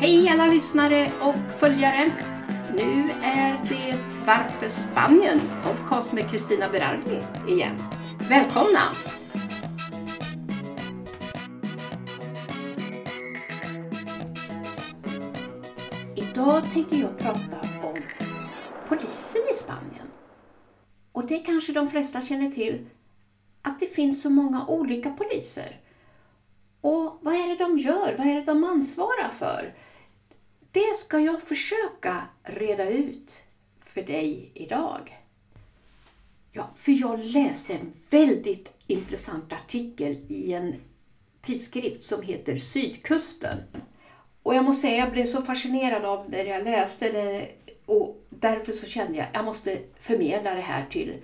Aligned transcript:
Hej 0.00 0.28
alla 0.28 0.46
lyssnare 0.46 1.12
och 1.22 1.52
följare! 1.52 2.12
Nu 2.74 3.10
är 3.22 3.64
det 3.68 3.98
Varför 4.26 4.68
Spanien? 4.68 5.40
Podcast 5.64 6.12
med 6.12 6.30
Kristina 6.30 6.68
Berardi 6.68 7.22
igen. 7.48 7.74
Välkomna! 8.28 8.80
Idag 16.16 16.70
tänkte 16.72 16.96
jag 16.96 17.18
prata 17.18 17.60
om 17.82 17.96
polisen 18.88 19.42
i 19.50 19.54
Spanien. 19.54 20.06
Och 21.12 21.26
det 21.26 21.38
kanske 21.38 21.72
de 21.72 21.88
flesta 21.88 22.20
känner 22.20 22.50
till 22.50 22.86
att 23.62 23.80
det 23.80 23.86
finns 23.86 24.22
så 24.22 24.30
många 24.30 24.66
olika 24.66 25.10
poliser. 25.10 25.80
Och 26.80 27.18
vad 27.22 27.34
är 27.34 27.48
det 27.48 27.64
de 27.64 27.78
gör? 27.78 28.14
Vad 28.18 28.26
är 28.26 28.34
det 28.34 28.44
de 28.44 28.64
ansvarar 28.64 29.30
för? 29.38 29.74
Det 30.72 30.96
ska 30.96 31.18
jag 31.18 31.42
försöka 31.42 32.22
reda 32.42 32.90
ut 32.90 33.42
för 33.84 34.02
dig 34.02 34.50
idag. 34.54 35.18
Ja, 36.52 36.70
för 36.76 36.92
jag 36.92 37.18
läste 37.18 37.74
en 37.74 37.92
väldigt 38.10 38.72
intressant 38.86 39.52
artikel 39.52 40.16
i 40.28 40.52
en 40.52 40.74
tidskrift 41.40 42.02
som 42.02 42.22
heter 42.22 42.56
Sydkusten. 42.56 43.58
Och 44.42 44.54
jag 44.54 44.64
måste 44.64 44.80
säga, 44.80 45.04
jag 45.04 45.12
blev 45.12 45.26
så 45.26 45.42
fascinerad 45.42 46.04
av 46.04 46.30
det 46.30 46.44
när 46.44 46.50
jag 46.50 46.64
läste 46.64 47.12
det 47.12 47.48
och 47.86 48.24
därför 48.28 48.72
så 48.72 48.86
kände 48.86 49.18
jag 49.18 49.26
att 49.26 49.34
jag 49.34 49.44
måste 49.44 49.78
förmedla 49.98 50.54
det 50.54 50.60
här 50.60 50.86
till, 50.90 51.14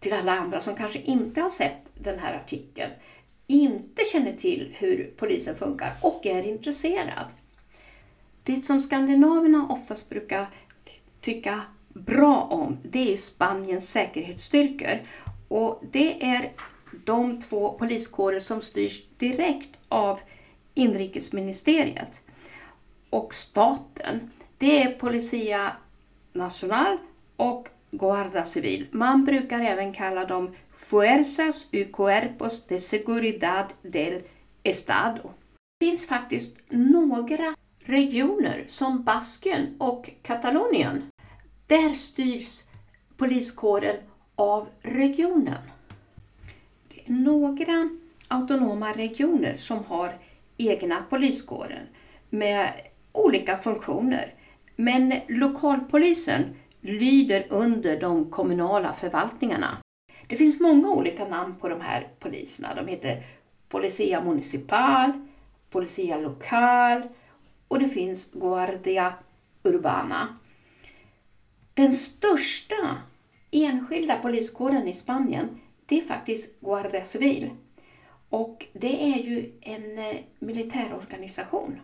till 0.00 0.12
alla 0.12 0.32
andra 0.32 0.60
som 0.60 0.76
kanske 0.76 0.98
inte 0.98 1.40
har 1.40 1.48
sett 1.48 1.90
den 1.94 2.18
här 2.18 2.34
artikeln, 2.34 2.92
inte 3.46 4.02
känner 4.12 4.32
till 4.32 4.74
hur 4.78 5.14
polisen 5.16 5.54
funkar 5.54 5.94
och 6.00 6.26
är 6.26 6.42
intresserad. 6.42 7.26
Det 8.42 8.64
som 8.64 8.80
skandinaverna 8.80 9.66
oftast 9.70 10.10
brukar 10.10 10.46
tycka 11.20 11.62
bra 11.88 12.42
om, 12.50 12.78
det 12.82 13.12
är 13.12 13.16
Spaniens 13.16 13.90
säkerhetsstyrkor. 13.90 14.98
Och 15.48 15.82
det 15.92 16.24
är 16.24 16.52
de 17.04 17.40
två 17.40 17.72
poliskårer 17.72 18.38
som 18.38 18.60
styrs 18.60 19.04
direkt 19.18 19.78
av 19.88 20.20
inrikesministeriet 20.74 22.20
och 23.10 23.34
staten. 23.34 24.30
Det 24.58 24.82
är 24.82 24.92
Policia 24.92 25.72
Nacional 26.32 26.98
och 27.36 27.68
Guarda 27.90 28.44
Civil. 28.44 28.86
Man 28.90 29.24
brukar 29.24 29.60
även 29.60 29.92
kalla 29.92 30.24
dem 30.24 30.54
Fuerzas 30.72 31.68
y 31.72 31.84
Cuerpos 31.84 32.66
de 32.66 32.78
Seguridad 32.78 33.66
del 33.82 34.22
Estado. 34.62 35.30
Det 35.78 35.86
finns 35.86 36.06
faktiskt 36.06 36.58
några 36.68 37.54
regioner 37.84 38.64
som 38.66 39.02
Baskien 39.02 39.74
och 39.78 40.10
Katalonien. 40.22 41.02
Där 41.66 41.94
styrs 41.94 42.64
poliskåren 43.16 43.96
av 44.34 44.68
regionen. 44.82 45.62
Det 46.88 47.00
är 47.00 47.12
några 47.12 47.90
autonoma 48.28 48.92
regioner 48.92 49.56
som 49.56 49.84
har 49.84 50.18
egna 50.56 51.02
poliskårer 51.10 51.90
med 52.30 52.72
olika 53.12 53.56
funktioner. 53.56 54.34
Men 54.76 55.14
lokalpolisen 55.28 56.44
lyder 56.80 57.46
under 57.50 58.00
de 58.00 58.30
kommunala 58.30 58.92
förvaltningarna. 58.92 59.76
Det 60.26 60.36
finns 60.36 60.60
många 60.60 60.90
olika 60.90 61.24
namn 61.24 61.54
på 61.60 61.68
de 61.68 61.80
här 61.80 62.08
poliserna. 62.18 62.74
De 62.74 62.86
heter 62.86 63.22
Policia 63.68 64.24
Municipal, 64.24 65.12
Policia 65.70 66.16
Local 66.18 67.02
och 67.70 67.78
det 67.78 67.88
finns 67.88 68.32
Guardia 68.32 69.14
Urbana. 69.62 70.36
Den 71.74 71.92
största 71.92 73.02
enskilda 73.50 74.16
poliskåren 74.16 74.88
i 74.88 74.92
Spanien 74.92 75.60
det 75.86 75.98
är 75.98 76.02
faktiskt 76.02 76.60
Guardia 76.60 77.04
Civil. 77.04 77.50
Och 78.28 78.66
det 78.72 79.12
är 79.12 79.18
ju 79.18 79.52
en 79.60 79.98
eh, 79.98 80.16
militärorganisation. 80.38 81.80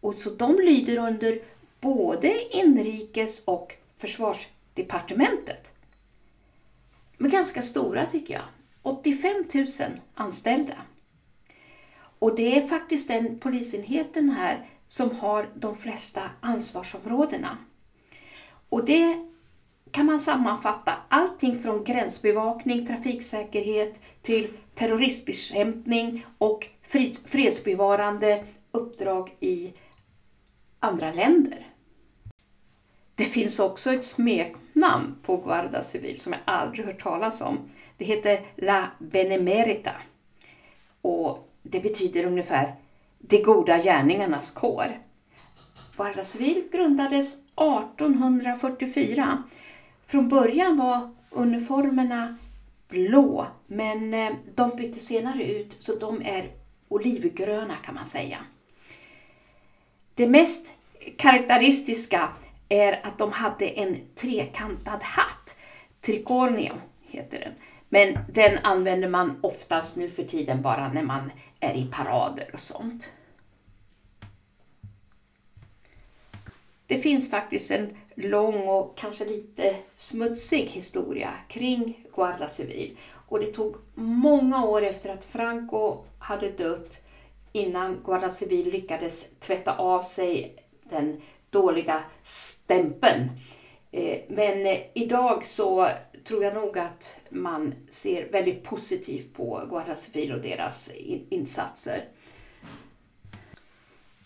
Och 0.00 0.14
så 0.14 0.30
de 0.30 0.56
lyder 0.56 0.96
under 0.96 1.42
både 1.80 2.56
inrikes 2.56 3.44
och 3.44 3.74
försvarsdepartementet. 3.96 5.72
Men 7.16 7.30
ganska 7.30 7.62
stora 7.62 8.06
tycker 8.06 8.34
jag. 8.34 8.44
85 8.82 9.44
000 9.54 9.66
anställda. 10.14 10.76
Och 12.18 12.36
det 12.36 12.58
är 12.58 12.66
faktiskt 12.66 13.08
den 13.08 13.38
polisenheten 13.38 14.30
här 14.30 14.66
som 14.88 15.10
har 15.16 15.48
de 15.54 15.76
flesta 15.76 16.30
ansvarsområdena. 16.40 17.58
Och 18.68 18.84
det 18.84 19.26
kan 19.90 20.06
man 20.06 20.20
sammanfatta 20.20 20.92
allting 21.08 21.58
från 21.58 21.84
gränsbevakning, 21.84 22.86
trafiksäkerhet 22.86 24.00
till 24.22 24.48
terroristbekämpning 24.74 26.26
och 26.38 26.66
fredsbevarande 27.24 28.44
uppdrag 28.70 29.36
i 29.40 29.72
andra 30.80 31.12
länder. 31.12 31.66
Det 33.14 33.24
finns 33.24 33.58
också 33.58 33.92
ett 33.92 34.04
smeknamn 34.04 35.16
på 35.22 35.36
Guarda 35.36 35.82
Civil 35.82 36.20
som 36.20 36.32
jag 36.32 36.42
aldrig 36.44 36.86
hört 36.86 37.02
talas 37.02 37.40
om. 37.40 37.58
Det 37.96 38.04
heter 38.04 38.46
La 38.56 38.84
Benemerita 38.98 39.92
och 41.02 41.48
det 41.62 41.80
betyder 41.80 42.24
ungefär 42.24 42.74
de 43.18 43.42
goda 43.42 43.82
gärningarnas 43.82 44.50
kår. 44.50 44.98
Guarda 45.96 46.24
grundades 46.72 47.34
1844. 47.34 49.42
Från 50.06 50.28
början 50.28 50.76
var 50.76 51.14
uniformerna 51.30 52.36
blå 52.88 53.46
men 53.66 54.14
eh, 54.14 54.32
de 54.54 54.76
bytte 54.76 54.98
senare 54.98 55.42
ut 55.42 55.76
så 55.78 55.94
de 55.94 56.22
är 56.22 56.50
olivgröna 56.88 57.74
kan 57.84 57.94
man 57.94 58.06
säga. 58.06 58.38
Det 60.14 60.28
mest 60.28 60.72
karaktäristiska 61.16 62.28
är 62.68 63.06
att 63.06 63.18
de 63.18 63.32
hade 63.32 63.68
en 63.68 63.96
trekantad 64.14 65.02
hatt. 65.02 65.54
Tricornio 66.00 66.72
heter 67.00 67.40
den. 67.40 67.52
Men 67.88 68.18
den 68.28 68.58
använder 68.58 69.08
man 69.08 69.38
oftast 69.42 69.96
nu 69.96 70.10
för 70.10 70.24
tiden 70.24 70.62
bara 70.62 70.92
när 70.92 71.02
man 71.02 71.32
är 71.60 71.74
i 71.74 71.86
parader 71.92 72.50
och 72.52 72.60
sånt. 72.60 73.10
Det 76.86 76.98
finns 76.98 77.30
faktiskt 77.30 77.70
en 77.70 77.96
lång 78.14 78.68
och 78.68 78.98
kanske 78.98 79.24
lite 79.24 79.76
smutsig 79.94 80.66
historia 80.66 81.30
kring 81.48 82.06
Guarda 82.14 82.48
Civil. 82.48 82.96
Och 83.10 83.40
det 83.40 83.52
tog 83.52 83.76
många 83.94 84.64
år 84.64 84.82
efter 84.82 85.10
att 85.10 85.24
Franco 85.24 86.04
hade 86.18 86.50
dött 86.50 86.96
innan 87.52 88.02
Guarda 88.04 88.30
Civil 88.30 88.70
lyckades 88.72 89.30
tvätta 89.38 89.76
av 89.76 90.02
sig 90.02 90.56
den 90.82 91.22
dåliga 91.50 92.02
stämpeln. 92.22 93.30
Eh, 93.90 94.18
men 94.28 94.66
eh, 94.66 94.80
idag 94.94 95.44
så 95.44 95.88
tror 96.24 96.44
jag 96.44 96.54
nog 96.54 96.78
att 96.78 97.10
man 97.28 97.74
ser 97.88 98.28
väldigt 98.32 98.64
positivt 98.64 99.34
på 99.34 99.62
Guarda 99.70 99.94
Civil 99.94 100.32
och 100.32 100.40
deras 100.40 100.92
insatser. 101.28 102.04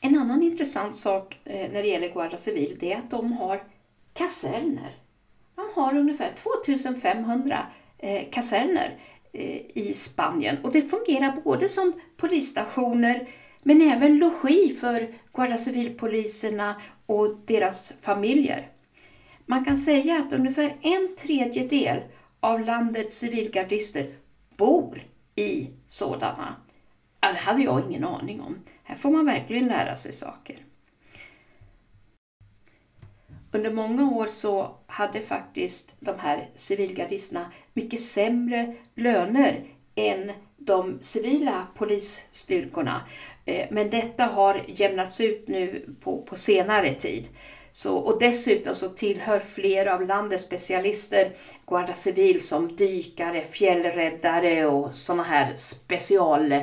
En 0.01 0.19
annan 0.19 0.43
intressant 0.43 0.97
sak 0.97 1.39
eh, 1.45 1.73
när 1.73 1.83
det 1.83 1.89
gäller 1.89 2.09
Guarda 2.09 2.37
Civil 2.37 2.77
det 2.81 2.93
är 2.93 2.99
att 2.99 3.11
de 3.11 3.33
har 3.33 3.63
kaserner. 4.13 4.97
De 5.55 5.65
har 5.75 5.97
ungefär 5.97 6.33
2500 6.37 7.67
kaserner 8.31 8.99
i 9.75 9.95
Spanien 9.95 10.57
och 10.63 10.73
det 10.73 10.83
fungerar 10.83 11.41
både 11.45 11.69
som 11.69 11.93
polisstationer 12.17 13.29
men 13.63 13.83
även 13.83 14.19
logi 14.19 14.77
för 14.81 15.15
Guarda 15.33 15.59
Civil-poliserna 15.59 16.81
och 17.07 17.37
deras 17.47 17.93
familjer. 18.01 18.72
Man 19.53 19.65
kan 19.65 19.77
säga 19.77 20.17
att 20.17 20.33
ungefär 20.33 20.77
en 20.83 21.17
tredjedel 21.19 22.01
av 22.41 22.61
landets 22.61 23.19
civilgardister 23.19 24.15
bor 24.57 25.05
i 25.35 25.71
sådana. 25.87 26.57
Det 27.21 27.27
hade 27.27 27.63
jag 27.63 27.83
ingen 27.89 28.05
aning 28.05 28.41
om. 28.41 28.59
Här 28.83 28.97
får 28.97 29.11
man 29.11 29.27
verkligen 29.27 29.67
lära 29.67 29.97
sig 29.97 30.13
saker. 30.13 30.57
Under 33.51 33.73
många 33.73 34.11
år 34.11 34.27
så 34.27 34.77
hade 34.87 35.21
faktiskt 35.21 35.95
de 36.01 36.19
här 36.19 36.51
civilgardisterna 36.55 37.53
mycket 37.73 38.01
sämre 38.01 38.75
löner 38.95 39.65
än 39.95 40.33
de 40.57 40.99
civila 41.01 41.67
polisstyrkorna. 41.75 43.01
Eh, 43.45 43.67
men 43.71 43.91
detta 43.91 44.25
har 44.25 44.65
jämnats 44.67 45.21
ut 45.21 45.49
nu 45.49 45.95
på, 46.01 46.23
på 46.23 46.37
senare 46.37 46.95
tid. 46.95 47.29
Så, 47.75 47.97
och 47.97 48.19
dessutom 48.21 48.75
så 48.75 48.89
tillhör 48.89 49.41
flera 49.41 49.95
av 49.95 50.07
landets 50.07 50.45
specialister 50.45 51.33
Guarda 51.67 51.95
Civil 51.95 52.41
som 52.41 52.77
dykare, 52.77 53.45
fjällräddare 53.45 54.67
och 54.67 54.95
sådana 54.95 55.23
här 55.23 55.55
special, 55.55 56.55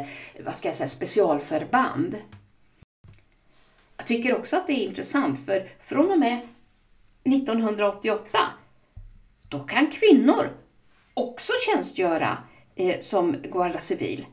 vad 0.46 0.56
ska 0.56 0.68
jag 0.68 0.76
säga, 0.76 0.88
specialförband. 0.88 2.18
Jag 3.98 4.08
tycker 4.08 4.38
också 4.38 4.56
att 4.56 4.68
det 4.68 4.74
är 4.74 4.88
intressant 4.88 5.46
för 5.46 5.70
från 5.80 6.12
och 6.12 6.20
med 6.20 6.40
1988 7.24 8.40
då 9.50 9.60
kan 9.60 9.92
kvinnor 9.92 10.50
också 11.14 11.54
tjänstgöra 11.66 12.38
eh, 12.76 13.00
som 13.00 13.32
Guarda 13.32 13.80
Civil. 13.80 14.26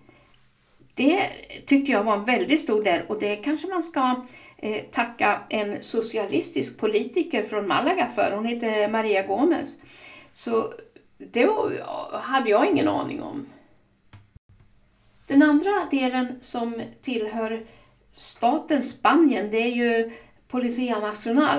Det 0.94 1.30
tyckte 1.66 1.92
jag 1.92 2.04
var 2.04 2.14
en 2.14 2.24
väldigt 2.24 2.60
stor 2.60 2.82
del 2.82 3.02
och 3.08 3.20
det 3.20 3.36
kanske 3.36 3.68
man 3.68 3.82
ska 3.82 4.26
eh, 4.56 4.82
tacka 4.90 5.40
en 5.48 5.82
socialistisk 5.82 6.80
politiker 6.80 7.42
från 7.42 7.68
Malaga 7.68 8.08
för. 8.14 8.32
Hon 8.34 8.44
heter 8.44 8.88
Maria 8.88 9.22
Gomez. 9.26 9.76
Så 10.32 10.72
det 11.18 11.46
var, 11.46 11.72
hade 12.18 12.50
jag 12.50 12.70
ingen 12.70 12.88
aning 12.88 13.22
om. 13.22 13.46
Den 15.26 15.42
andra 15.42 15.70
delen 15.90 16.26
som 16.40 16.82
tillhör 17.00 17.66
staten 18.12 18.82
Spanien 18.82 19.50
det 19.50 19.58
är 19.62 19.74
ju 19.74 20.12
Policia 20.48 20.98
Nacional 20.98 21.58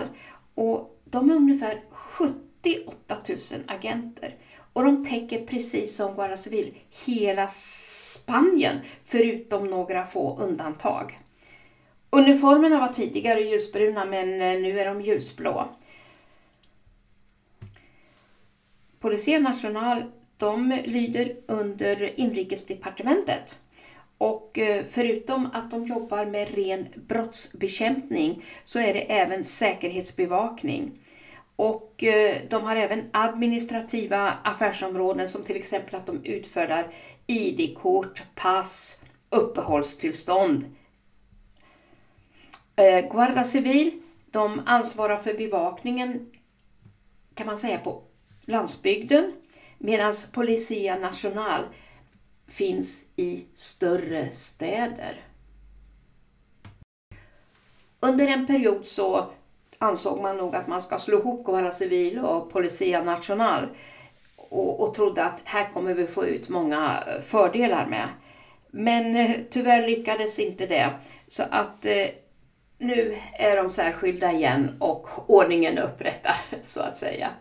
och 0.55 1.01
de 1.05 1.29
är 1.29 1.35
ungefär 1.35 1.81
78 1.91 3.17
000 3.29 3.37
agenter. 3.67 4.35
Och 4.73 4.83
de 4.83 5.05
täcker 5.05 5.45
precis 5.45 5.95
som 5.95 6.15
Guardia 6.15 6.37
Civil 6.37 6.77
hela 7.05 7.47
Spanien 7.47 8.79
förutom 9.05 9.67
några 9.67 10.05
få 10.05 10.39
undantag. 10.39 11.19
Uniformerna 12.09 12.79
var 12.79 12.87
tidigare 12.87 13.41
ljusbruna 13.41 14.05
men 14.05 14.41
eh, 14.41 14.59
nu 14.59 14.79
är 14.79 14.85
de 14.85 15.01
ljusblå. 15.01 15.69
Policia 18.99 19.39
national 19.39 20.03
de 20.37 20.81
lyder 20.85 21.35
under 21.47 22.19
inrikesdepartementet. 22.19 23.57
Och 24.17 24.59
eh, 24.59 24.83
förutom 24.89 25.49
att 25.53 25.71
de 25.71 25.85
jobbar 25.85 26.25
med 26.25 26.55
ren 26.55 26.87
brottsbekämpning 26.95 28.43
så 28.63 28.79
är 28.79 28.93
det 28.93 29.11
även 29.11 29.43
säkerhetsbevakning. 29.43 30.91
Och 31.55 32.03
eh, 32.03 32.35
de 32.49 32.63
har 32.63 32.75
även 32.75 33.09
administrativa 33.11 34.33
affärsområden 34.43 35.29
som 35.29 35.43
till 35.43 35.55
exempel 35.55 35.95
att 35.95 36.05
de 36.05 36.23
utfärdar 36.23 36.87
ID-kort, 37.27 38.23
pass, 38.35 39.01
uppehållstillstånd. 39.29 40.76
Eh, 42.79 43.11
Guarda 43.11 43.43
Civil, 43.43 44.01
de 44.31 44.61
ansvarar 44.65 45.17
för 45.17 45.33
bevakningen 45.33 46.31
kan 47.33 47.47
man 47.47 47.57
säga 47.57 47.79
på 47.79 48.03
landsbygden 48.45 49.33
medan 49.77 50.13
Policia 50.31 50.95
National 50.95 51.61
finns 52.47 53.05
i 53.15 53.45
större 53.55 54.29
städer. 54.29 55.25
Under 57.99 58.27
en 58.27 58.47
period 58.47 58.85
så 58.85 59.29
ansåg 59.77 60.21
man 60.21 60.37
nog 60.37 60.55
att 60.55 60.67
man 60.67 60.81
ska 60.81 60.97
slå 60.97 61.19
ihop 61.19 61.45
Guarda 61.45 61.71
Civil 61.71 62.19
och 62.19 62.51
Policia 62.51 63.03
National 63.03 63.67
och, 64.37 64.79
och 64.79 64.93
trodde 64.93 65.23
att 65.23 65.41
här 65.43 65.69
kommer 65.73 65.93
vi 65.93 66.07
få 66.07 66.25
ut 66.25 66.49
många 66.49 67.03
eh, 67.07 67.21
fördelar 67.21 67.85
med. 67.85 68.07
Men 68.71 69.15
eh, 69.15 69.35
tyvärr 69.51 69.87
lyckades 69.87 70.39
inte 70.39 70.65
det. 70.65 70.89
Så 71.27 71.43
att 71.51 71.85
eh, 71.85 72.07
nu 72.77 73.17
är 73.33 73.55
de 73.55 73.69
särskilda 73.69 74.31
igen 74.31 74.77
och 74.79 75.29
ordningen 75.29 75.77
upprättad 75.77 76.35
så 76.61 76.81
att 76.81 76.97
säga. 76.97 77.31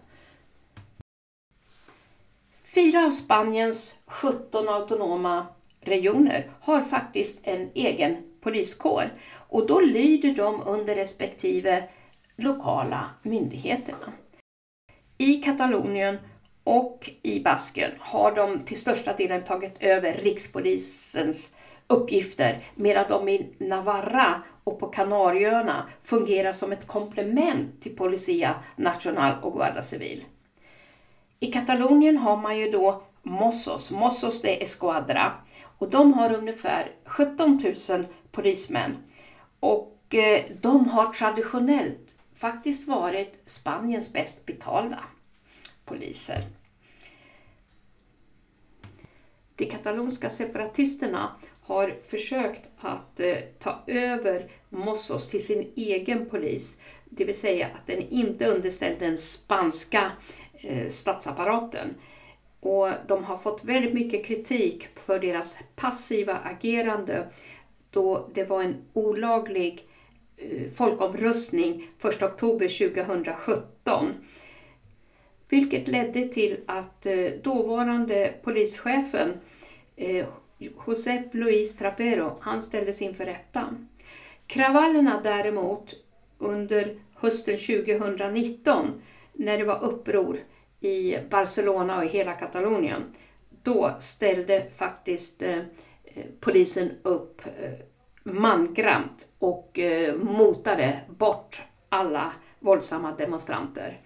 Fyra 2.65 3.07
av 3.07 3.11
Spaniens 3.11 3.99
17 4.07 4.69
autonoma 4.69 5.47
regioner 5.81 6.51
har 6.61 6.81
faktiskt 6.81 7.41
en 7.43 7.71
egen 7.75 8.17
poliskår 8.41 9.05
och 9.33 9.67
då 9.67 9.81
lyder 9.81 10.35
de 10.35 10.63
under 10.63 10.95
respektive 10.95 11.89
lokala 12.37 13.11
myndigheterna. 13.23 14.13
I 15.19 15.35
Katalonien 15.35 16.19
och 16.65 17.11
i 17.23 17.41
Basken 17.41 17.91
har 17.99 18.35
de 18.35 18.65
till 18.65 18.81
största 18.81 19.13
delen 19.13 19.43
tagit 19.43 19.75
över 19.81 20.15
rikspolisens 20.15 21.55
uppgifter 21.87 22.65
medan 22.75 23.05
de 23.09 23.29
i 23.29 23.55
Navarra 23.59 24.43
och 24.67 24.79
på 24.79 24.87
Kanarieöarna 24.87 25.89
fungerar 26.03 26.53
som 26.53 26.73
ett 26.73 26.87
komplement 26.87 27.83
till 27.83 27.97
Policia 27.97 28.55
Nacional 28.77 29.43
och 29.43 29.53
Guarda 29.53 29.83
Civil. 29.83 30.25
I 31.41 31.53
Katalonien 31.53 32.17
har 32.17 32.37
man 32.37 32.59
ju 32.59 32.71
då 32.71 33.03
Mossos, 33.23 33.91
Mossos 33.91 34.43
de 34.43 34.63
Esquadra 34.63 35.33
och 35.79 35.91
de 35.91 36.13
har 36.13 36.33
ungefär 36.33 36.93
17 37.05 37.61
000 37.91 38.07
polismän 38.33 38.97
och 39.61 40.15
eh, 40.15 40.45
de 40.61 40.89
har 40.89 41.13
traditionellt 41.13 42.17
faktiskt 42.35 42.89
varit 42.89 43.41
Spaniens 43.45 44.13
bäst 44.13 44.47
betalda 44.47 45.01
poliser. 45.85 46.47
De 49.57 49.67
katalonska 49.67 50.31
separatisterna 50.31 51.37
har 51.67 51.97
försökt 52.07 52.71
att 52.79 53.21
eh, 53.21 53.37
ta 53.59 53.83
över 53.87 54.51
Mossos 54.69 55.29
till 55.29 55.47
sin 55.47 55.73
egen 55.77 56.27
polis, 56.31 56.81
det 57.05 57.25
vill 57.25 57.35
säga 57.39 57.67
att 57.67 57.87
den 57.87 58.03
inte 58.03 58.47
underställd 58.47 58.97
den 58.99 59.19
spanska 59.19 60.13
eh, 60.55 60.89
statsapparaten. 60.89 61.95
Och 62.61 62.89
de 63.09 63.25
har 63.25 63.37
fått 63.37 63.65
väldigt 63.65 63.95
mycket 63.95 64.25
kritik 64.27 64.89
för 65.07 65.19
deras 65.19 65.59
passiva 65.77 66.37
agerande 66.37 67.29
då 67.91 68.29
det 68.35 68.45
var 68.45 68.63
en 68.63 68.77
olaglig 68.93 69.87
eh, 70.37 70.71
folkomröstning 70.75 71.89
1 72.05 72.23
oktober 72.23 72.91
2017. 72.91 74.07
Vilket 75.49 75.89
ledde 75.89 76.29
till 76.29 76.57
att 76.67 77.07
eh, 77.07 77.31
dåvarande 77.43 78.35
polischefen 78.43 79.33
eh, 79.97 80.27
Josep 80.59 81.35
Luis 81.35 81.77
Trapero, 81.77 82.39
han 82.41 82.63
ställdes 82.63 83.03
inför 83.03 83.25
rätta. 83.25 83.75
Kravallerna 84.47 85.21
däremot 85.23 85.95
under 86.39 86.99
hösten 87.15 87.57
2019 87.57 89.03
när 89.33 89.59
det 89.59 89.65
var 89.65 89.85
uppror 89.85 90.39
i 90.81 91.19
Barcelona 91.31 91.99
och 91.99 92.05
i 92.05 92.09
hela 92.09 92.33
Katalonien, 92.33 93.03
då 93.63 93.97
ställde 93.99 94.67
faktiskt 94.77 95.43
eh, 95.43 95.63
polisen 96.41 96.91
upp 97.03 97.43
eh, 97.47 97.73
mangrant 98.23 99.29
och 99.39 99.79
eh, 99.79 100.15
motade 100.15 101.01
bort 101.09 101.63
alla 101.89 102.33
våldsamma 102.61 103.13
demonstranter. 103.13 104.01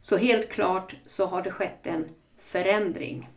Så 0.00 0.16
helt 0.16 0.48
klart 0.48 0.96
så 1.06 1.26
har 1.26 1.42
det 1.42 1.50
skett 1.50 1.86
en 1.86 2.08
förändring. 2.38 3.28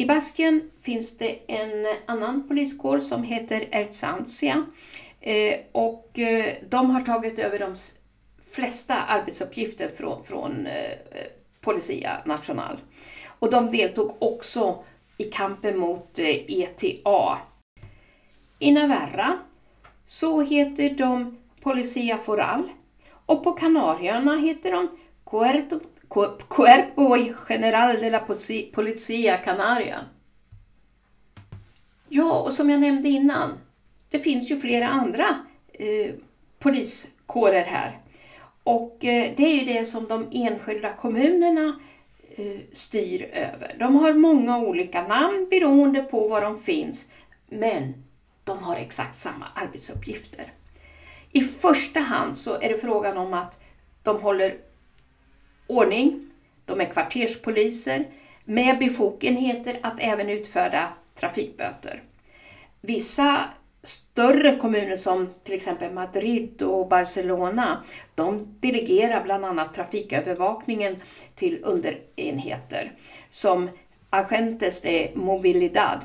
I 0.00 0.06
Baskien 0.06 0.70
finns 0.80 1.18
det 1.18 1.38
en 1.46 1.86
annan 2.06 2.48
poliskår 2.48 2.98
som 2.98 3.22
heter 3.22 3.68
Ertsantia 3.70 4.66
eh, 5.20 5.56
och 5.72 6.18
eh, 6.18 6.54
de 6.68 6.90
har 6.90 7.00
tagit 7.00 7.38
över 7.38 7.58
de 7.58 7.76
flesta 8.52 8.94
arbetsuppgifter 8.94 9.88
från, 9.88 10.24
från 10.24 10.68
Policia 11.60 12.22
National. 12.24 12.76
Och 13.26 13.50
de 13.50 13.70
deltog 13.70 14.22
också 14.22 14.84
i 15.16 15.24
kampen 15.24 15.78
mot 15.78 16.18
ETA. 16.18 17.38
I 18.58 18.72
Navarra 18.72 19.38
så 20.04 20.42
heter 20.42 20.90
de 20.90 21.36
Policia 21.60 22.18
Foral 22.18 22.62
och 23.26 23.44
på 23.44 23.52
Kanarieöarna 23.52 24.38
heter 24.38 24.72
de 24.72 24.88
Cuerto, 25.30 25.80
Cuerpo 26.08 27.16
General 27.48 28.00
de 28.00 28.10
la 28.10 28.26
Policía 28.72 29.42
Canaria. 29.44 30.06
Ja, 32.08 32.40
och 32.40 32.52
som 32.52 32.70
jag 32.70 32.80
nämnde 32.80 33.08
innan, 33.08 33.58
det 34.10 34.18
finns 34.18 34.50
ju 34.50 34.60
flera 34.60 34.88
andra 34.88 35.24
eh, 35.72 36.14
poliskårer 36.58 37.64
här. 37.64 37.98
Och 38.62 39.04
eh, 39.04 39.32
det 39.36 39.42
är 39.42 39.54
ju 39.54 39.64
det 39.64 39.84
som 39.84 40.06
de 40.06 40.28
enskilda 40.32 40.92
kommunerna 40.92 41.80
eh, 42.36 42.60
styr 42.72 43.22
över. 43.22 43.76
De 43.78 43.96
har 43.96 44.12
många 44.12 44.58
olika 44.58 45.02
namn 45.02 45.46
beroende 45.50 46.02
på 46.02 46.28
var 46.28 46.42
de 46.42 46.60
finns, 46.60 47.10
men 47.46 48.04
de 48.44 48.58
har 48.58 48.76
exakt 48.76 49.18
samma 49.18 49.46
arbetsuppgifter. 49.54 50.52
I 51.32 51.40
första 51.40 52.00
hand 52.00 52.38
så 52.38 52.54
är 52.60 52.68
det 52.68 52.78
frågan 52.78 53.16
om 53.16 53.34
att 53.34 53.60
de 54.02 54.20
håller 54.20 54.56
ordning, 55.68 56.30
de 56.64 56.80
är 56.80 56.84
kvarterspoliser 56.84 58.06
med 58.44 58.78
befogenheter 58.78 59.78
att 59.82 59.94
även 59.98 60.28
utfärda 60.28 60.88
trafikböter. 61.14 62.02
Vissa 62.80 63.38
större 63.82 64.56
kommuner 64.56 64.96
som 64.96 65.28
till 65.44 65.54
exempel 65.54 65.92
Madrid 65.92 66.62
och 66.62 66.88
Barcelona, 66.88 67.84
de 68.14 68.56
delegerar 68.60 69.22
bland 69.24 69.44
annat 69.44 69.74
trafikövervakningen 69.74 71.02
till 71.34 71.60
underenheter 71.64 72.92
som 73.28 73.70
Agentes 74.10 74.82
de 74.82 75.10
Mobilidad. 75.14 76.00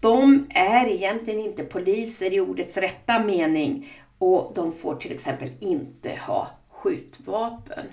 De 0.00 0.46
är 0.50 0.86
egentligen 0.86 1.40
inte 1.40 1.64
poliser 1.64 2.32
i 2.32 2.40
ordets 2.40 2.76
rätta 2.76 3.18
mening 3.18 3.92
och 4.18 4.52
de 4.54 4.72
får 4.72 4.94
till 4.94 5.12
exempel 5.12 5.48
inte 5.60 6.18
ha 6.26 6.48
skjutvapen. 6.70 7.86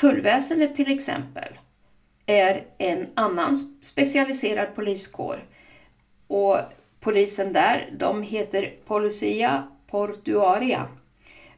Tullväsendet 0.00 0.76
till 0.76 0.92
exempel 0.92 1.58
är 2.26 2.66
en 2.78 3.06
annan 3.14 3.56
specialiserad 3.82 4.74
poliskår 4.74 5.44
och 6.26 6.58
polisen 7.00 7.52
där, 7.52 7.88
de 7.98 8.22
heter 8.22 8.74
Policia 8.86 9.68
Portuaria 9.86 10.88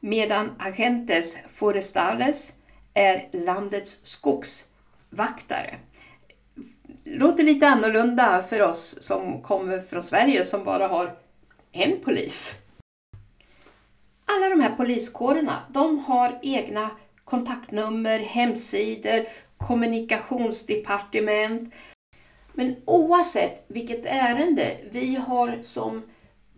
medan 0.00 0.50
Agentes 0.58 1.38
Forestales 1.52 2.52
är 2.94 3.28
landets 3.32 4.06
skogsvaktare. 4.06 5.74
Låter 7.04 7.42
lite 7.44 7.68
annorlunda 7.68 8.42
för 8.42 8.62
oss 8.62 9.02
som 9.02 9.42
kommer 9.42 9.80
från 9.80 10.02
Sverige 10.02 10.44
som 10.44 10.64
bara 10.64 10.88
har 10.88 11.16
en 11.72 12.00
polis. 12.00 12.54
Alla 14.24 14.48
de 14.48 14.60
här 14.60 14.76
poliskårerna, 14.76 15.62
de 15.72 15.98
har 15.98 16.38
egna 16.42 16.90
kontaktnummer, 17.30 18.18
hemsidor, 18.18 19.24
kommunikationsdepartement. 19.56 21.74
Men 22.52 22.76
oavsett 22.84 23.64
vilket 23.68 24.06
ärende 24.06 24.76
vi 24.90 25.14
har 25.14 25.58
som 25.62 26.02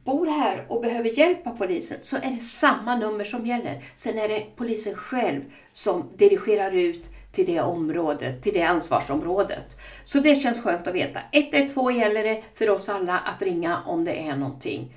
bor 0.04 0.26
här 0.26 0.66
och 0.68 0.80
behöver 0.80 1.18
hjälp 1.18 1.46
av 1.46 1.56
polisen 1.56 1.98
så 2.02 2.16
är 2.16 2.30
det 2.30 2.40
samma 2.40 2.96
nummer 2.96 3.24
som 3.24 3.46
gäller. 3.46 3.84
Sen 3.94 4.18
är 4.18 4.28
det 4.28 4.46
polisen 4.56 4.94
själv 4.94 5.42
som 5.72 6.08
dirigerar 6.16 6.72
ut 6.72 7.10
till 7.32 7.46
det 7.46 7.60
området, 7.60 8.42
till 8.42 8.54
det 8.54 8.62
ansvarsområdet. 8.62 9.76
Så 10.04 10.20
det 10.20 10.34
känns 10.34 10.62
skönt 10.62 10.86
att 10.86 10.94
veta. 10.94 11.20
112 11.32 11.96
gäller 11.96 12.24
det 12.24 12.42
för 12.54 12.70
oss 12.70 12.88
alla 12.88 13.18
att 13.18 13.42
ringa 13.42 13.82
om 13.86 14.04
det 14.04 14.28
är 14.28 14.36
någonting. 14.36 14.94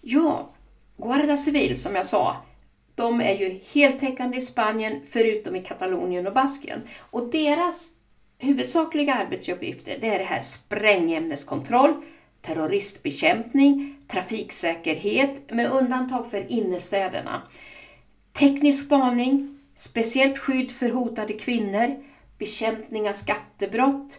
Ja, 0.00 0.50
Guarda 0.96 1.36
Civil 1.36 1.80
som 1.80 1.94
jag 1.94 2.06
sa, 2.06 2.36
de 2.94 3.20
är 3.20 3.34
ju 3.34 3.60
heltäckande 3.72 4.38
i 4.38 4.40
Spanien 4.40 5.00
förutom 5.10 5.56
i 5.56 5.62
Katalonien 5.62 6.26
och 6.26 6.32
Baskien. 6.32 6.80
Och 6.98 7.30
deras 7.30 7.90
huvudsakliga 8.38 9.14
arbetsuppgifter 9.14 9.98
det 10.00 10.08
är 10.08 10.18
det 10.18 10.24
här 10.24 10.42
sprängämneskontroll, 10.42 11.94
terroristbekämpning, 12.40 13.96
trafiksäkerhet 14.08 15.50
med 15.50 15.70
undantag 15.70 16.30
för 16.30 16.52
innerstäderna, 16.52 17.42
teknisk 18.32 18.86
spaning, 18.86 19.58
speciellt 19.74 20.38
skydd 20.38 20.70
för 20.70 20.90
hotade 20.90 21.32
kvinnor, 21.32 22.04
bekämpning 22.38 23.08
av 23.08 23.12
skattebrott, 23.12 24.18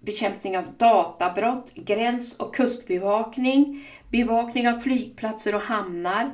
bekämpning 0.00 0.58
av 0.58 0.64
databrott, 0.76 1.74
gräns 1.74 2.36
och 2.36 2.54
kustbevakning, 2.54 3.88
bevakning 4.10 4.68
av 4.68 4.80
flygplatser 4.80 5.54
och 5.54 5.60
hamnar, 5.60 6.30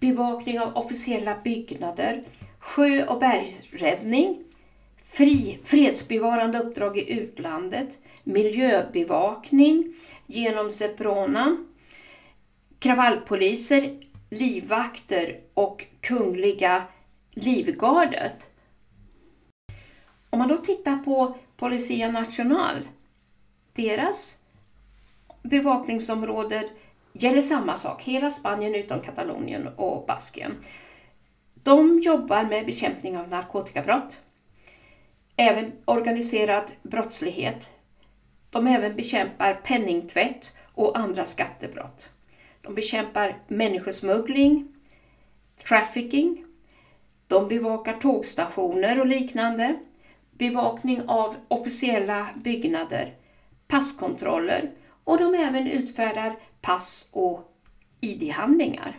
bevakning 0.00 0.60
av 0.60 0.76
officiella 0.76 1.38
byggnader, 1.44 2.24
sjö 2.58 3.06
och 3.06 3.20
bergsräddning, 3.20 4.44
fri, 5.02 5.58
fredsbevarande 5.64 6.58
uppdrag 6.58 6.98
i 6.98 7.12
utlandet, 7.12 7.98
miljöbevakning 8.24 9.94
genom 10.26 10.70
Seprona, 10.70 11.56
kravallpoliser, 12.78 14.00
livvakter 14.30 15.40
och 15.54 15.86
Kungliga 16.00 16.82
Livgardet. 17.30 18.46
Om 20.30 20.38
man 20.38 20.48
då 20.48 20.56
tittar 20.56 20.96
på 20.96 21.38
Policia 21.56 22.10
National, 22.10 22.76
deras 23.72 24.40
bevakningsområde 25.42 26.68
gäller 27.12 27.42
samma 27.42 27.76
sak, 27.76 28.02
hela 28.02 28.30
Spanien 28.30 28.74
utom 28.74 29.00
Katalonien 29.00 29.68
och 29.76 30.06
Baskien. 30.06 30.54
De 31.62 32.00
jobbar 32.00 32.44
med 32.44 32.66
bekämpning 32.66 33.18
av 33.18 33.28
narkotikabrott, 33.28 34.18
även 35.36 35.72
organiserad 35.84 36.72
brottslighet. 36.82 37.68
De 38.50 38.66
även 38.66 38.96
bekämpar 38.96 39.54
penningtvätt 39.54 40.52
och 40.74 40.98
andra 40.98 41.24
skattebrott. 41.24 42.08
De 42.60 42.74
bekämpar 42.74 43.38
människosmuggling, 43.48 44.68
trafficking, 45.68 46.44
de 47.26 47.48
bevakar 47.48 47.92
tågstationer 47.92 49.00
och 49.00 49.06
liknande, 49.06 49.78
bevakning 50.30 51.02
av 51.06 51.36
officiella 51.48 52.28
byggnader, 52.36 53.14
passkontroller 53.68 54.70
och 55.04 55.18
de 55.18 55.34
även 55.34 55.66
utfärdar 55.66 56.36
pass 56.60 57.10
och 57.12 57.52
ID-handlingar. 58.00 58.98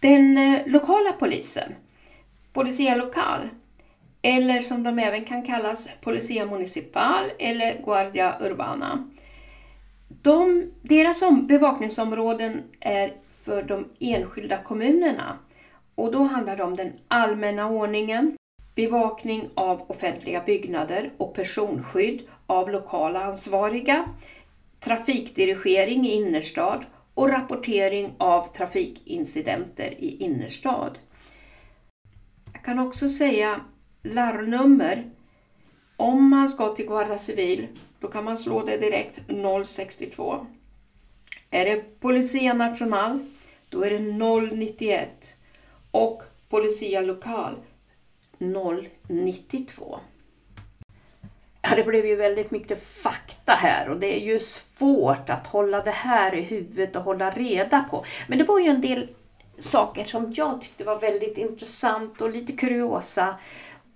Den 0.00 0.38
eh, 0.38 0.60
lokala 0.66 1.12
polisen, 1.12 1.74
Policia 2.52 2.96
Lokal, 2.96 3.48
eller 4.22 4.60
som 4.60 4.82
de 4.82 4.98
även 4.98 5.24
kan 5.24 5.42
kallas 5.42 5.88
Policia 6.00 6.46
Municipal 6.46 7.30
eller 7.38 7.82
Guardia 7.84 8.36
Urbana. 8.40 9.10
De, 10.22 10.70
deras 10.82 11.22
bevakningsområden 11.42 12.62
är 12.80 13.12
för 13.42 13.62
de 13.62 13.88
enskilda 14.00 14.62
kommunerna 14.62 15.38
och 15.94 16.12
då 16.12 16.22
handlar 16.22 16.56
det 16.56 16.62
om 16.62 16.76
den 16.76 16.92
allmänna 17.08 17.70
ordningen, 17.70 18.36
bevakning 18.74 19.48
av 19.54 19.90
offentliga 19.90 20.42
byggnader 20.46 21.12
och 21.16 21.34
personskydd 21.34 22.22
av 22.50 22.70
lokala 22.70 23.20
ansvariga, 23.20 24.04
trafikdirigering 24.80 26.06
i 26.06 26.12
innerstad 26.12 26.84
och 27.14 27.28
rapportering 27.28 28.14
av 28.18 28.46
trafikincidenter 28.46 29.94
i 29.98 30.16
innerstad. 30.24 30.98
Jag 32.52 32.64
kan 32.64 32.78
också 32.78 33.08
säga 33.08 33.60
larmnummer. 34.02 35.10
Om 35.96 36.30
man 36.30 36.48
ska 36.48 36.74
till 36.74 36.86
Guarda 36.86 37.18
Civil, 37.18 37.66
då 38.00 38.08
kan 38.08 38.24
man 38.24 38.38
slå 38.38 38.64
det 38.64 38.76
direkt 38.76 39.20
062. 39.66 40.46
Är 41.50 41.64
det 41.64 42.00
Policia 42.00 42.54
National 42.54 43.18
då 43.68 43.82
är 43.82 43.90
det 43.90 43.98
091. 44.56 45.34
Och 45.90 46.22
Policia 46.48 47.00
Lokal 47.00 47.54
092. 49.08 50.00
Ja, 51.62 51.74
det 51.76 51.84
blev 51.84 52.06
ju 52.06 52.16
väldigt 52.16 52.50
mycket 52.50 52.88
fakta 52.88 53.52
här 53.52 53.88
och 53.88 54.00
det 54.00 54.16
är 54.16 54.20
ju 54.20 54.40
svårt 54.40 55.30
att 55.30 55.46
hålla 55.46 55.80
det 55.80 55.90
här 55.90 56.34
i 56.34 56.42
huvudet 56.42 56.96
och 56.96 57.02
hålla 57.02 57.30
reda 57.30 57.84
på. 57.90 58.04
Men 58.28 58.38
det 58.38 58.44
var 58.44 58.58
ju 58.58 58.68
en 58.68 58.80
del 58.80 59.08
saker 59.58 60.04
som 60.04 60.32
jag 60.36 60.60
tyckte 60.60 60.84
var 60.84 61.00
väldigt 61.00 61.38
intressant 61.38 62.20
och 62.20 62.30
lite 62.30 62.52
kuriosa. 62.52 63.34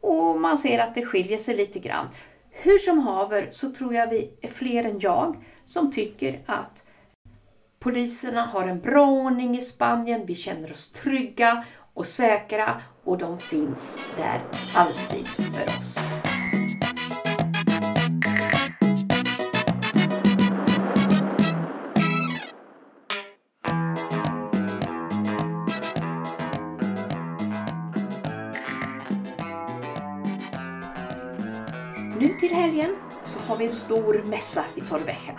Och 0.00 0.40
man 0.40 0.58
ser 0.58 0.78
att 0.78 0.94
det 0.94 1.06
skiljer 1.06 1.38
sig 1.38 1.56
lite 1.56 1.78
grann. 1.78 2.06
Hur 2.50 2.78
som 2.78 2.98
haver 2.98 3.48
så 3.50 3.72
tror 3.72 3.94
jag 3.94 4.10
vi 4.10 4.30
är 4.42 4.48
fler 4.48 4.84
än 4.84 4.98
jag 4.98 5.36
som 5.64 5.92
tycker 5.92 6.40
att 6.46 6.82
poliserna 7.78 8.42
har 8.42 8.68
en 8.68 8.80
bra 8.80 9.06
ordning 9.10 9.56
i 9.56 9.60
Spanien. 9.60 10.26
Vi 10.26 10.34
känner 10.34 10.70
oss 10.70 10.92
trygga 10.92 11.64
och 11.94 12.06
säkra 12.06 12.80
och 13.04 13.18
de 13.18 13.38
finns 13.38 13.98
där 14.16 14.40
alltid 14.74 15.26
för 15.26 15.78
oss. 15.78 15.98
Har 33.54 33.58
vi 33.58 33.64
en 33.64 33.70
stor 33.70 34.22
mässa 34.24 34.64
i 34.76 34.80
Torrevieja. 34.80 35.34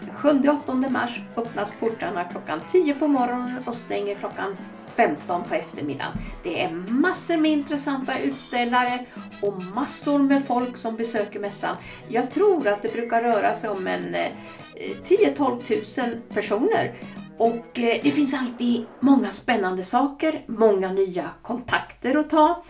Den 0.00 0.42
7-8 0.42 0.90
mars 0.90 1.20
öppnas 1.36 1.72
portarna 1.80 2.24
klockan 2.24 2.60
10 2.66 2.94
på 2.94 3.08
morgonen 3.08 3.62
och 3.66 3.74
stänger 3.74 4.14
klockan 4.14 4.56
15 4.88 5.44
på 5.44 5.54
eftermiddagen. 5.54 6.12
Det 6.42 6.62
är 6.62 6.70
massor 6.88 7.36
med 7.36 7.50
intressanta 7.50 8.18
utställare 8.18 9.04
och 9.42 9.62
massor 9.62 10.18
med 10.18 10.44
folk 10.46 10.76
som 10.76 10.96
besöker 10.96 11.40
mässan. 11.40 11.76
Jag 12.08 12.30
tror 12.30 12.68
att 12.68 12.82
det 12.82 12.92
brukar 12.92 13.22
röra 13.22 13.54
sig 13.54 13.70
om 13.70 13.86
en 13.86 14.14
eh, 14.14 14.30
10-12 15.04 16.06
000 16.06 16.20
personer 16.34 16.94
och 17.38 17.78
eh, 17.78 18.00
det 18.02 18.10
finns 18.10 18.34
alltid 18.34 18.84
många 19.00 19.30
spännande 19.30 19.84
saker, 19.84 20.44
många 20.46 20.92
nya 20.92 21.30
kontakter 21.42 22.18
att 22.18 22.30
ta. 22.30 22.62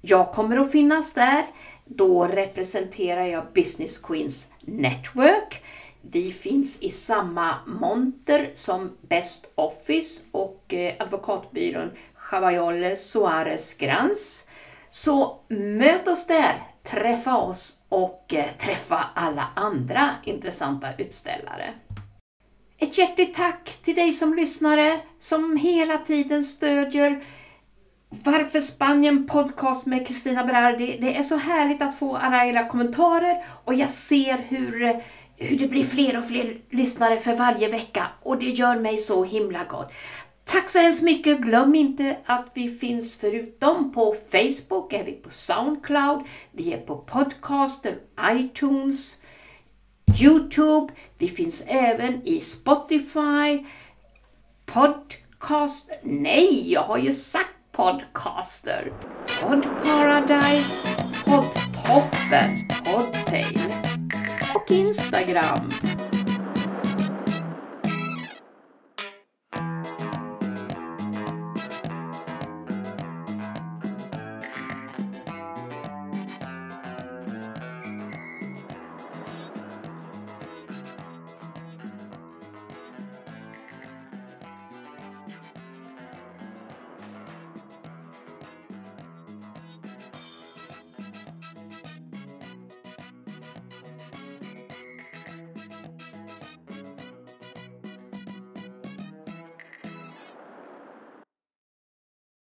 Jag 0.00 0.32
kommer 0.32 0.56
att 0.56 0.72
finnas 0.72 1.12
där. 1.12 1.44
Då 1.96 2.26
representerar 2.26 3.26
jag 3.26 3.44
Business 3.54 3.98
Queens 3.98 4.48
Network. 4.60 5.62
Vi 6.00 6.32
finns 6.32 6.82
i 6.82 6.88
samma 6.88 7.54
monter 7.66 8.50
som 8.54 8.96
Best 9.00 9.52
Office 9.54 10.22
och 10.32 10.74
eh, 10.74 10.94
advokatbyrån 10.98 11.90
Chavajoles 12.14 13.10
Suarez 13.10 13.74
Grans. 13.74 14.48
Så 14.90 15.40
möt 15.48 16.08
oss 16.08 16.26
där, 16.26 16.62
träffa 16.82 17.36
oss 17.36 17.82
och 17.88 18.34
eh, 18.34 18.52
träffa 18.58 19.04
alla 19.14 19.48
andra 19.54 20.10
intressanta 20.24 20.88
utställare. 20.98 21.74
Ett 22.78 22.98
hjärtligt 22.98 23.34
tack 23.34 23.78
till 23.82 23.94
dig 23.94 24.12
som 24.12 24.34
lyssnare, 24.34 25.00
som 25.18 25.56
hela 25.56 25.98
tiden 25.98 26.42
stödjer 26.42 27.22
varför 28.20 28.60
Spanien 28.60 29.26
podcast 29.26 29.86
med 29.86 30.06
Kristina 30.06 30.44
Berardi. 30.44 30.98
Det 31.00 31.16
är 31.16 31.22
så 31.22 31.36
härligt 31.36 31.82
att 31.82 31.98
få 31.98 32.16
alla 32.16 32.46
era 32.46 32.68
kommentarer 32.68 33.44
och 33.64 33.74
jag 33.74 33.90
ser 33.90 34.36
hur, 34.48 35.00
hur 35.36 35.58
det 35.58 35.68
blir 35.68 35.84
fler 35.84 36.18
och 36.18 36.24
fler 36.24 36.56
lyssnare 36.70 37.18
för 37.18 37.34
varje 37.34 37.68
vecka 37.68 38.06
och 38.22 38.38
det 38.38 38.48
gör 38.48 38.76
mig 38.76 38.98
så 38.98 39.24
himla 39.24 39.64
glad. 39.64 39.92
Tack 40.44 40.68
så 40.68 40.78
hemskt 40.78 41.02
mycket! 41.02 41.38
Glöm 41.38 41.74
inte 41.74 42.16
att 42.26 42.46
vi 42.54 42.68
finns 42.68 43.16
förutom 43.16 43.92
på 43.92 44.16
Facebook, 44.30 44.92
är 44.92 45.04
vi 45.04 45.12
på 45.12 45.30
Soundcloud, 45.30 46.22
vi 46.52 46.72
är 46.72 46.78
på 46.78 46.96
Podcaster, 46.96 47.96
iTunes, 48.30 49.22
Youtube, 50.22 50.92
vi 51.18 51.28
finns 51.28 51.62
även 51.66 52.26
i 52.26 52.40
Spotify, 52.40 53.66
Podcast... 54.66 55.90
Nej, 56.02 56.72
jag 56.72 56.82
har 56.82 56.98
ju 56.98 57.12
sagt 57.12 57.61
Podcaster, 57.72 58.92
Podparadise, 59.40 60.88
Podtoppen, 61.24 62.68
Podtail 62.84 63.60
och 64.54 64.70
Instagram. 64.70 65.72